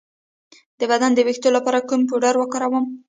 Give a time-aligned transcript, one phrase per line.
[0.79, 2.85] د بدن د ویښتو لپاره کوم پوډر وکاروم؟